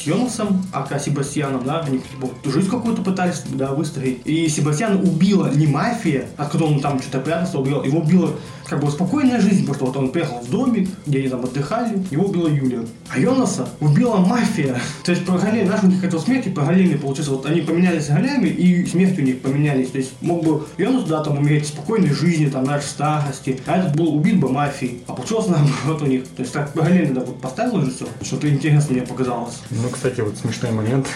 [0.00, 4.20] с Йонасом, ака Себастьяном, да, они бы жизнь какую-то пытались, да, выстроить.
[4.24, 8.32] И Себастьяна убила не мафия, от которого он там что-то прятался, убил, его убила
[8.70, 12.02] как бы спокойная жизнь, потому что вот он приехал в домик, где они там отдыхали,
[12.10, 12.86] его убила Юлия.
[13.08, 14.76] А Йонаса убила мафия.
[15.04, 18.86] То есть параллельно, наш у них хотел смерти, параллельно получился, вот они поменялись ролями, и
[18.86, 19.90] смерть у них поменялись.
[19.90, 23.96] То есть мог бы Йонас, да, там умереть спокойной жизни, там, знаешь, старости, а этот
[23.96, 25.02] был убит бы мафией.
[25.08, 26.28] А получилось наоборот у них.
[26.28, 28.06] То есть так параллельно, да, вот поставил же все.
[28.22, 29.58] Что-то интересно мне показалось.
[29.70, 31.08] Ну, кстати, вот смешной момент.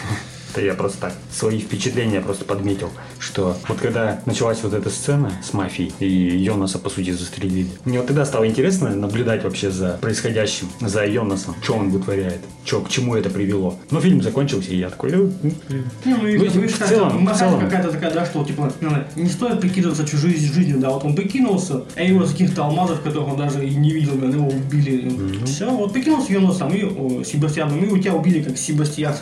[0.55, 2.89] Это я просто так свои впечатления просто подметил,
[3.19, 7.99] что вот когда началась вот эта сцена с мафией и Йонаса по сути застрелили, мне
[7.99, 12.89] вот тогда стало интересно наблюдать вообще за происходящим, за Йонасом, что он вытворяет, что к
[12.89, 13.81] чему это привело.
[13.91, 15.85] Но фильм закончился и я такой, «Э, ну, блин».
[16.05, 17.59] Не, ну, и, Ну, в целом, в целом.
[17.59, 21.83] какая-то такая, да, что типа ну, не стоит прикидываться чужой жизнью, да, вот он прикинулся,
[21.97, 25.45] а его с каких-то алмазов, которых он даже и не видел, да, его убили.
[25.47, 29.17] Все, вот прикинулся Йонасом и о, Себастьяном, и у тебя убили как Себастьян.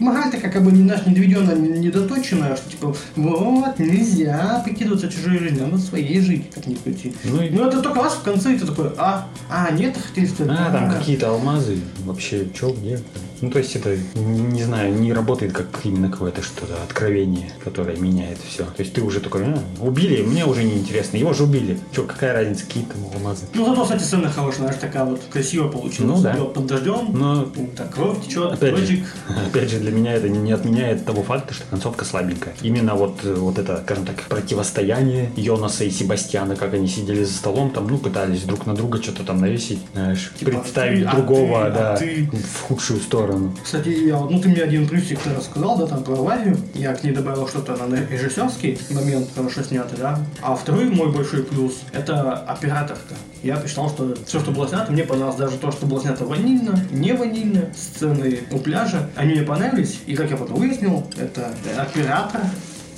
[0.00, 5.78] Мораль-то как бы не наш недоведенная, недоточенная, что типа, вот, нельзя прикидываться чужой жизнью, надо
[5.78, 7.14] своей жить, как ни крути.
[7.24, 10.26] Ну и- Ну это только раз в конце, и ты такой, а, а, нет, хотели
[10.26, 10.92] сказать, А, там а».
[10.94, 12.98] какие-то алмазы, вообще, что, где?
[13.40, 18.38] Ну, то есть это, не, знаю, не работает как именно какое-то что-то откровение, которое меняет
[18.46, 18.64] все.
[18.64, 21.78] То есть ты уже такой, а, убили, мне уже не интересно, его же убили.
[21.94, 23.46] Че, какая разница, какие там алмазы?
[23.54, 26.18] Ну, зато, кстати, сцена хорошая, знаешь, такая вот красиво получилась.
[26.18, 26.34] Ну, да.
[26.34, 29.04] Под дождем, Но так, кровь течет, Опять же,
[29.48, 32.54] опять же, для меня это не, отменяет того факта, что концовка слабенькая.
[32.62, 37.32] Именно вот, э, вот это, скажем так, противостояние Йонаса и Себастьяна, как они сидели за
[37.32, 41.14] столом, там, ну, пытались друг на друга что-то там навесить, знаешь, Типа, представить ты, а
[41.14, 42.30] другого, ты, а да, ты.
[42.30, 43.29] в худшую сторону.
[43.62, 46.56] Кстати, я, ну, ты мне один плюсик ты рассказал, да, там, про аварию.
[46.74, 50.18] Я к ней добавил что-то на режиссерский момент, хорошо снятый, да.
[50.42, 53.14] А второй мой большой плюс– это операторка.
[53.42, 56.78] Я посчитал, что все, что было снято, мне понравилось даже то, что было снято ванильно,
[56.90, 59.08] не ванильно, сцены у пляжа.
[59.16, 62.42] Они мне понравились, и как я потом выяснил, это оператор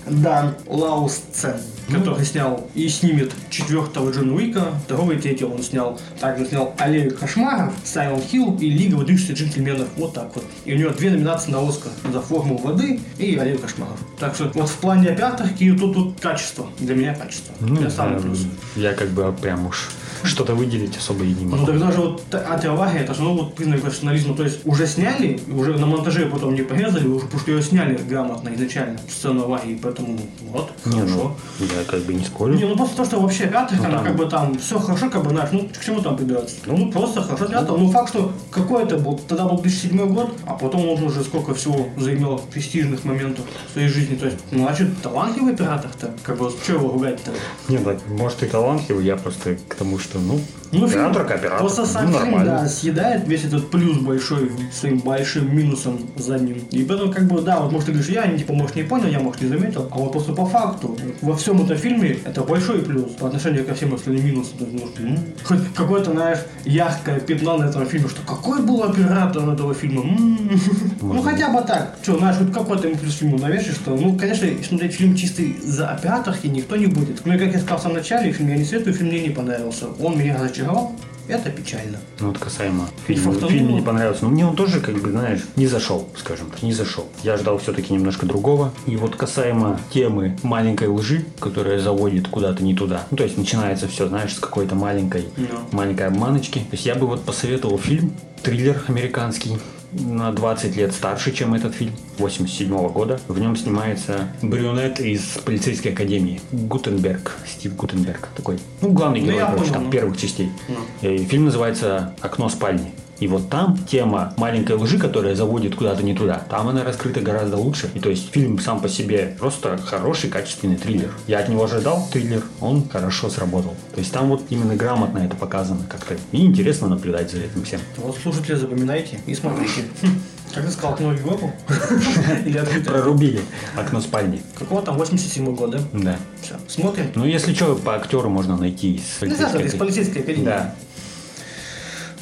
[0.06, 1.56] Дан Лаусцен,
[1.90, 5.98] который снял и снимет четвертого Джон Уика, второго и третьего он снял.
[6.20, 9.88] Также снял Аллею кошмаров, Silent Hill и Лига выдающихся джентльменов.
[9.96, 10.44] Вот так вот.
[10.64, 13.98] И у него две номинации на Оскар за форму воды и Аллею кошмаров.
[14.18, 16.66] Так что вот в плане операторки тут, тут качество.
[16.78, 17.54] Для меня качество.
[17.60, 18.46] Ну, самый э, плюс.
[18.76, 19.88] я как бы прям уж
[20.24, 21.66] что-то выделить особо и не Ну могу.
[21.66, 24.34] так даже вот атеология, это же ну, вот признак профессионализма.
[24.36, 27.96] То есть уже сняли, уже на монтаже потом не порезали, уже потому что ее сняли
[28.08, 30.18] грамотно изначально, сцену аварии, поэтому
[30.52, 31.36] вот, Не, хорошо.
[31.60, 32.54] ну, я как бы не спорю.
[32.54, 35.22] Не, ну просто то, что вообще пятых, Ну, там, как бы там все хорошо, как
[35.24, 36.56] бы, знаешь, ну к чему там придираться?
[36.66, 37.76] Ну, просто хорошо снято.
[37.76, 41.54] Ну, факт, что какой это был, тогда был 2007 год, а потом он уже сколько
[41.54, 44.16] всего заимел престижных моментов в своей жизни.
[44.16, 46.10] То есть, ну, а что, талантливый оператор-то?
[46.22, 47.30] Как бы, что его ругать-то?
[47.68, 50.40] Нет, так, может и талантливый, я просто к тому, что, ну,
[50.72, 51.58] Ну, фильм- оператор как оператор.
[51.60, 52.44] Просто ну, сам фильм, нормально.
[52.62, 56.58] да, съедает весь этот плюс большой своим большим минусом задним.
[56.70, 59.20] И поэтому, как бы, да, вот может ты говоришь, я, типа, может, не понял, я,
[59.20, 63.10] может, не заметил, а вот просто по факту, во всем этом фильме это большой плюс
[63.18, 64.54] по отношению ко всем остальным минусам.
[64.60, 69.48] Есть, может, м, хоть какое-то, знаешь, яркое пятно на этом фильме, что какой был оператор
[69.48, 70.02] этого фильма.
[71.02, 71.96] Ну, хотя бы так.
[72.02, 75.88] Что, знаешь, вот какой-то ему плюс фильму навешаешь, что, ну, конечно, смотреть фильм чистый за
[75.90, 77.22] операторки никто не будет.
[77.26, 79.30] Ну, и как я сказал в самом начале, фильм я не советую, фильм мне не
[79.30, 79.86] понравился.
[80.00, 80.92] Он меня разочаровал,
[81.28, 81.98] это печально.
[82.20, 83.50] Ну, вот касаемо фильма, фактанул.
[83.50, 84.24] фильм не понравился.
[84.24, 87.06] Но мне он тоже, как бы, знаешь, не зашел, скажем так, не зашел.
[87.22, 88.72] Я ждал все-таки немножко другого.
[88.86, 93.06] И вот касаемо темы маленькой лжи, которая заводит куда-то не туда.
[93.10, 95.46] Ну, то есть начинается все, знаешь, с какой-то маленькой, Ну.
[95.70, 96.58] маленькой обманочки.
[96.58, 99.58] То есть я бы вот посоветовал фильм, триллер американский,
[99.92, 103.20] на 20 лет старше, чем этот фильм, 87 года.
[103.28, 106.40] В нем снимается брюнет из полицейской академии.
[106.52, 108.58] Гутенберг, Стив Гутенберг такой.
[108.80, 109.90] Ну, главный Ну, герой, я короче, там ну.
[109.90, 110.50] первых частей.
[110.68, 111.08] Ну.
[111.08, 112.92] И фильм называется «Окно спальни».
[113.22, 117.56] И вот там тема маленькой лжи, которая заводит куда-то не туда, там она раскрыта гораздо
[117.56, 117.88] лучше.
[117.94, 121.12] И то есть фильм сам по себе просто хороший, качественный триллер.
[121.28, 123.76] Я от него ожидал триллер, он хорошо сработал.
[123.94, 126.16] То есть там вот именно грамотно это показано как-то.
[126.32, 127.78] И интересно наблюдать за этим всем.
[127.98, 129.84] Вот слушатели, запоминайте и смотрите.
[130.52, 131.52] Как ты сказал, окно Европу?
[132.44, 132.90] Или открытое?
[132.90, 133.40] Прорубили
[133.78, 134.42] окно спальни.
[134.58, 135.78] Какого там, 87 год, да?
[135.92, 136.16] Да.
[136.42, 137.06] Все, смотрим.
[137.14, 139.78] Ну, если что, по актеру можно найти из Не знаю, полицейской из академии.
[139.78, 140.44] полицейской академии.
[140.44, 140.74] Да.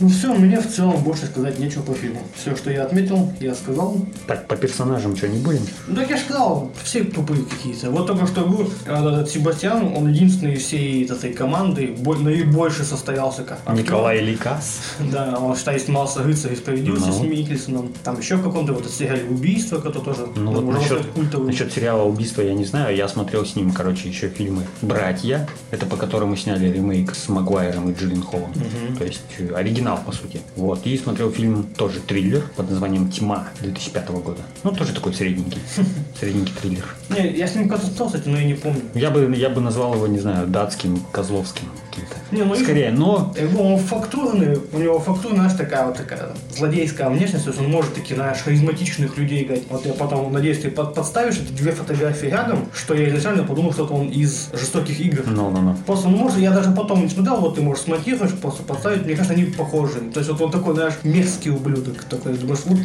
[0.01, 2.21] Ну все, мне в целом больше сказать нечего по фильму.
[2.35, 3.97] Все, что я отметил, я сказал.
[4.27, 5.61] Так, по персонажам что, не будем?
[5.95, 7.91] Так я же сказал, все тупые какие-то.
[7.91, 12.85] Вот только что был э, этот Себастьян, он единственный из всей этой команды, бо- наибольше
[12.85, 13.85] состоялся как актер.
[13.85, 14.81] Николай Ликас.
[15.11, 17.13] Да, он, считай, снимался «Рыцарь справедливости» Ну.
[17.13, 17.93] с Микельсоном.
[18.05, 21.03] Там еще в каком-то вот сериале «Убийство», который тоже Ну вот насчет,
[21.45, 22.97] насчет сериала «Убийство» я не знаю.
[22.97, 25.47] Я смотрел с ним, короче, еще фильмы «Братья».
[25.71, 28.53] Это по которому сняли ремейк с Магуайром и Джилленхолом.
[28.99, 29.53] То есть э,
[29.91, 30.41] оригинал, по сути.
[30.57, 30.87] Вот.
[30.87, 34.43] И смотрел фильм тоже триллер под названием «Тьма» 2005 года.
[34.63, 35.61] Ну, тоже такой средненький.
[36.19, 36.85] Средненький триллер.
[37.11, 38.83] Не, я с ним стал, кстати, но я не помню.
[38.95, 42.17] Я бы, я бы назвал его, не знаю, датским, козловским каким-то.
[42.31, 46.31] Не, ну Скорее, но Как бы он фактурный, у него фактура, знаешь, такая вот такая
[46.57, 49.63] злодейская внешность, то есть он может такие, знаешь, харизматичных людей играть.
[49.71, 53.73] Вот я потом, надеюсь, ты под- подставишь эти две фотографии рядом, что я изначально подумал,
[53.73, 55.25] что это он из жестоких игр.
[55.27, 55.77] Ну, ну, ну.
[55.87, 59.15] Просто, ну, может, я даже потом не смотрел, вот ты можешь смонтируешь, просто подставить, мне
[59.15, 59.80] кажется, они похожи.
[60.13, 62.79] То есть вот он такой, знаешь, мерзкий ублюдок такой, думаешь, вот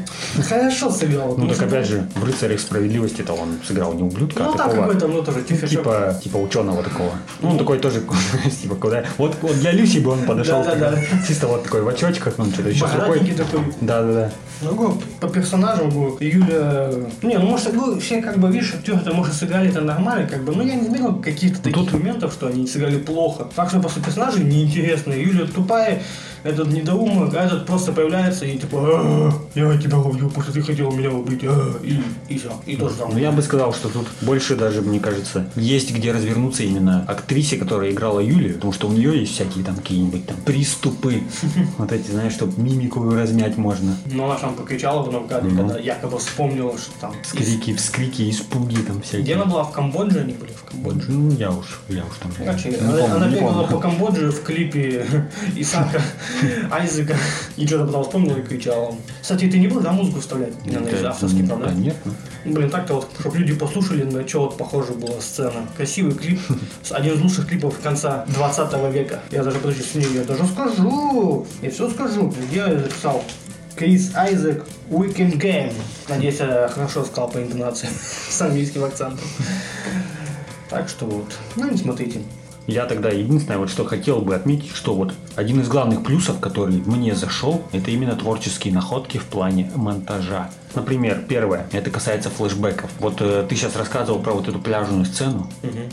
[0.48, 1.36] хорошо сыграл.
[1.38, 4.82] Ну, так опять же, в «Рыцарях справедливости»-то он сыграл не ублюдка, Ну, а так такого...
[4.82, 5.42] какой-то, ну, тоже.
[5.44, 7.12] Типа, типа ученого такого.
[7.42, 8.04] Ну, он такой тоже,
[8.62, 9.06] типа, куда...
[9.18, 10.64] Вот, вот для Люси бы он подошел.
[10.64, 10.92] Да-да-да.
[10.92, 13.20] такой, Чисто вот такой в очочках, ну, что-то еще с рукой.
[13.20, 13.60] Богатенький такой.
[13.82, 14.32] Да-да-да.
[14.62, 16.91] Ну, говорю, по персонажам, говорю, Юля...
[17.22, 20.44] Не, ну, может, ну, все, как бы, видишь, актеры это может, сыграли это нормально, как
[20.44, 23.48] бы, но я не заметил каких-то таких тут- моментов, что они сыграли плохо.
[23.56, 25.24] Так что просто персонажи неинтересные.
[25.24, 26.02] Юля тупая,
[26.46, 30.62] этот недоумок, а этот просто появляется и типа, «А, я тебя убью, потому что ты
[30.62, 33.10] хотел меня убить, а», и, и все, и тоже там.
[33.12, 37.58] Ну, я бы сказал, что тут больше даже, мне кажется, есть где развернуться именно актрисе,
[37.58, 41.24] которая играла Юлию, потому что у нее есть всякие там какие-нибудь там приступы.
[41.78, 43.98] Вот эти, знаешь, чтобы мимику размять можно.
[44.06, 45.58] Но она там покричала в одном кадре, Ну.
[45.68, 47.13] когда якобы вспомнила, что там...
[47.22, 49.36] из- Скрики, вскрики, испуги там Где всякие.
[49.36, 49.63] она была?
[49.63, 50.52] В Камбодже они были?
[50.52, 51.12] В Камбодже.
[51.12, 52.32] Ну, я уж, я уж там...
[52.38, 53.68] Короче, не она, помню, она бегала помню.
[53.76, 55.06] по Камбодже в клипе
[55.56, 56.02] Исака,
[56.72, 57.15] Айзека,
[57.58, 58.96] и что-то потом вспомнила и кричала.
[59.22, 60.54] Кстати, ты не будешь, да, музыку вставлять?
[60.65, 61.74] Наверное, авторский, да, правда?
[61.80, 62.13] нет, ну.
[62.46, 65.65] Блин, так-то вот, чтобы люди послушали, на что вот похоже была сцена.
[65.78, 66.39] Красивый клип,
[66.91, 69.20] один из лучших клипов конца 20 века.
[69.32, 73.24] Я даже, подожди, с ней, я даже скажу, я все скажу, где я записал.
[73.76, 75.74] Крис Айзек, Weekend Game.
[76.08, 77.90] Надеюсь, я хорошо сказал по интонации,
[78.30, 79.28] с английским акцентом.
[80.70, 82.22] Так что вот, ну не смотрите.
[82.67, 86.82] Я тогда единственное, вот что хотел бы отметить, что вот один из главных плюсов, который
[86.86, 90.49] мне зашел, это именно творческие находки в плане монтажа.
[90.73, 92.89] Например, первое, это касается флешбеков.
[92.99, 95.49] Вот э, ты сейчас рассказывал про вот эту пляжную сцену,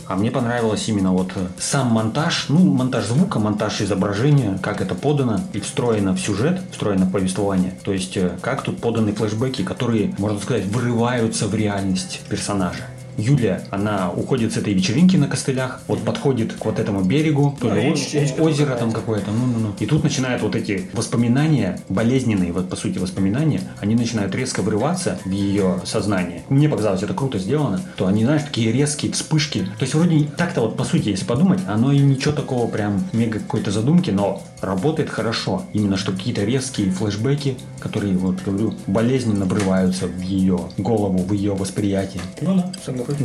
[0.06, 4.94] а мне понравилось именно вот э, сам монтаж, ну, монтаж звука, монтаж изображения, как это
[4.94, 7.74] подано и встроено в сюжет, встроено в повествование.
[7.84, 12.84] То есть, э, как тут поданы флешбеки, которые, можно сказать, вырываются в реальность персонажа.
[13.16, 17.72] Юлия, она уходит с этой вечеринки на костылях, вот подходит к вот этому берегу, то
[17.74, 17.94] ли
[18.38, 19.74] озеро там какое-то, ну-ну-ну.
[19.78, 25.18] И тут начинают вот эти воспоминания, болезненные, вот по сути воспоминания, они начинают резко врываться
[25.24, 26.42] в ее сознание.
[26.48, 29.60] Мне показалось, это круто сделано, то они, знаешь, такие резкие вспышки.
[29.78, 33.38] То есть вроде так-то вот по сути, если подумать, оно и ничего такого прям мега
[33.38, 35.64] какой-то задумки, но работает хорошо.
[35.72, 41.54] Именно что какие-то резкие флешбеки, которые, вот говорю, болезненно врываются в ее голову, в ее
[41.54, 42.22] восприятие.
[42.40, 42.72] Ну да,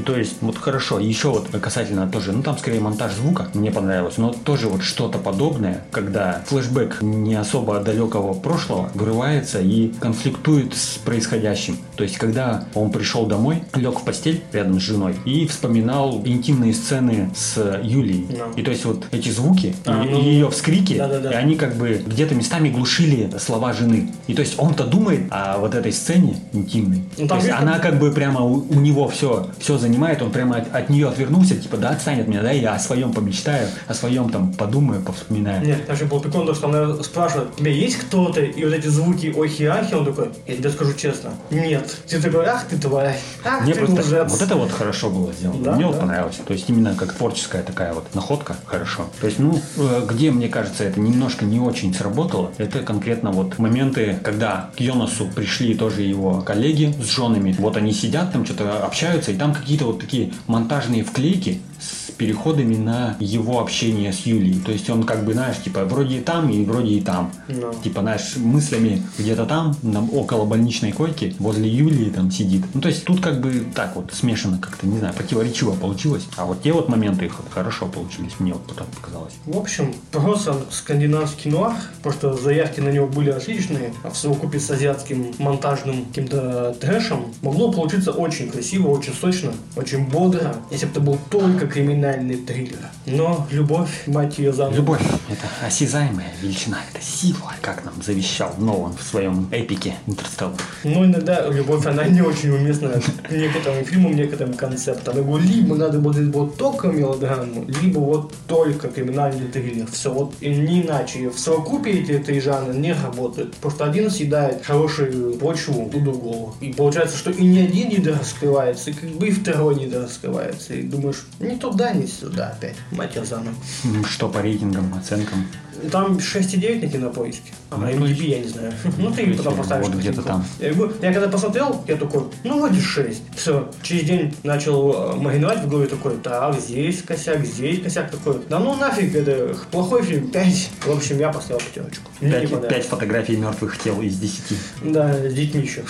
[0.06, 1.00] То есть, вот хорошо.
[1.00, 5.18] Еще вот касательно тоже, ну там скорее монтаж звука мне понравилось, но тоже вот что-то
[5.18, 11.78] подобное, когда флешбэк не особо далекого прошлого вырывается и конфликтует с происходящим.
[11.96, 16.74] То есть, когда он пришел домой, лег в постель рядом с женой и вспоминал интимные
[16.74, 18.28] сцены с Юлией.
[18.30, 18.46] Да.
[18.56, 21.32] И то есть вот эти звуки А, и, ну, ее вскрики, да-да-да.
[21.32, 24.12] и они как бы где-то местами глушили слова жены.
[24.28, 27.04] И то есть он-то думает о вот этой сцене интимной.
[27.18, 30.32] Ну, то есть она как- как бы прямо у, у него все, все занимает, он
[30.32, 33.68] прямо от, от нее отвернулся, типа, да, отстань от меня, да, я о своем помечтаю,
[33.88, 35.66] о своем там подумаю, повспоминаю.
[35.66, 38.42] Нет, там же был прикол, то, что она спрашивает, у тебя есть кто-то?
[38.42, 41.98] И вот эти звуки охи-ахи, он такой, я тебе скажу честно, нет.
[42.08, 44.32] Ты такой, ах ты тварь, ах Мне ты просто лжец.
[44.32, 45.64] вот это вот хорошо было сделано.
[45.64, 46.02] Да, мне вот да.
[46.02, 46.40] понравилось.
[46.46, 49.08] То есть именно как творческая такая вот находка хорошо.
[49.20, 53.58] То есть, ну, э, где, мне кажется, это немножко не очень сработало, это конкретно вот
[53.58, 57.56] моменты, когда к Йонасу пришли тоже его коллеги с женами.
[57.58, 62.76] Вот они сидят там, что-то общаются, и там какие-то вот такие монтажные вклейки с переходами
[62.76, 64.60] на его общение с Юлией.
[64.60, 67.32] То есть он как бы, знаешь, типа вроде и там, и вроде и там.
[67.48, 67.74] Ну.
[67.84, 72.64] Типа, знаешь, мыслями где-то там, на, около больничной койки, возле Юлии там сидит.
[72.74, 76.28] Ну, то есть тут как бы так вот смешано как-то, не знаю, противоречиво получилось.
[76.38, 79.34] А вот те вот моменты их хорошо получились, мне вот потом показалось.
[79.46, 84.70] В общем, просто скандинавский нуар, просто заявки на него были отличные, а в совокупе с
[84.72, 91.02] азиатским монтажным каким-то трэшем могло получиться очень красиво, очень сочно, очень бодро, если бы это
[91.02, 92.90] был только криминальный триллер.
[93.06, 98.96] Но любовь, мать ее за Любовь– это осязаемая величина, это сила, как нам завещал Нолан
[98.96, 100.56] в своем эпике Интерстеллар.
[100.84, 102.90] Но иногда любовь, она не очень уместна
[103.24, 105.16] к некоторым фильмам, некоторым концептам.
[105.16, 109.88] Говорю, либо надо будет вот только мелодраму, либо вот только криминальный триллер.
[109.92, 111.30] Все, вот и не иначе.
[111.30, 113.56] В совокупе эти три жанра не работают.
[113.60, 116.54] Что один съедает хорошую почву у другого.
[116.62, 120.74] И получается, что и ни один не раскрывается, и как бы и второй не раскрывается.
[120.74, 122.76] И думаешь, не туда, не сюда опять.
[122.92, 123.16] Мать.
[123.18, 125.48] М, Что по рейтингам, оценкам?
[125.92, 127.52] Там 6,9 на кинопоиске.
[127.70, 128.74] А Ну, MDB я не знаю.
[128.98, 129.88] Ну, ты потом э, поставишь.
[129.88, 130.48] вот где-то картинку.
[130.60, 130.68] там.
[130.68, 133.22] Я, говорю, я когда посмотрел, я такой, ну, вроде 6.
[133.36, 133.72] Все.
[133.84, 138.42] Через день начал э, мариновать в голове такой, так, здесь косяк, здесь косяк такой.
[138.50, 140.70] Да ну нафиг, это плохой фильм, 5.
[140.88, 142.10] В общем, я поставил пятерочку.
[142.22, 142.74] Мне не Пять, понравилось.
[142.74, 144.56] пять фотографий мертвых тел из десяти.
[144.84, 145.84] Да, с детьми еще.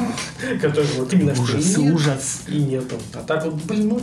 [0.60, 2.42] Которые вот именно что Ужас, ужас.
[2.48, 2.96] И нету.
[3.12, 4.00] А так вот, блин, ну,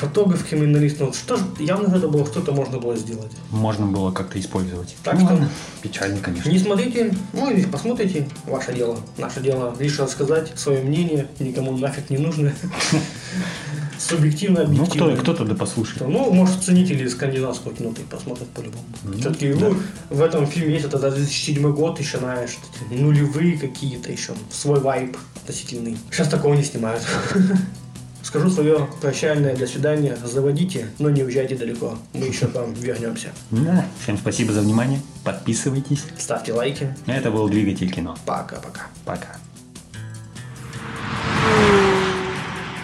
[0.00, 3.30] фотограф, криминалист, ну что ж, явно это было, что-то можно было сделать.
[3.50, 4.96] Можно было как-то использовать.
[5.04, 5.48] Так Ну что- ладно,
[5.82, 6.48] печально, конечно.
[6.50, 8.98] Не смотрите, ну или посмотрите, ваше дело.
[9.18, 12.52] Наше дело лишь рассказать свое мнение, никому нафиг не нужно.
[13.98, 15.12] Субъективно, Ну, объективно.
[15.12, 16.00] кто, кто-то да послушает.
[16.00, 18.82] Ну, может, ценители скандинавского кино посмотрят по-любому.
[19.20, 19.76] Все-таки ну,
[20.08, 22.56] в этом фильме есть это 2007 год, еще, знаешь,
[22.90, 25.98] нулевые какие-то еще, свой вайб относительный.
[26.10, 27.02] Сейчас такого не снимают.
[28.22, 30.16] Скажу свое прощальное до свидания.
[30.24, 31.98] Заводите, но не уезжайте далеко.
[32.12, 33.28] Мы еще к вам вернемся.
[33.50, 33.86] Да.
[34.02, 35.00] Всем спасибо за внимание.
[35.24, 36.04] Подписывайтесь.
[36.18, 36.94] Ставьте лайки.
[37.06, 38.16] Это был Двигатель кино.
[38.26, 38.86] Пока-пока.
[39.04, 39.36] Пока.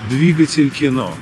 [0.08, 1.12] Двигатель кино.